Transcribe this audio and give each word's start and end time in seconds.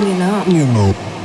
know. 0.00 0.44
You 0.46 0.66
know. 0.66 1.19